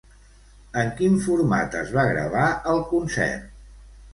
En 0.83 0.87
quin 1.01 1.19
format 1.27 1.77
es 1.81 1.91
va 1.99 2.07
gravar 2.13 2.49
el 2.73 2.83
concert? 2.95 3.53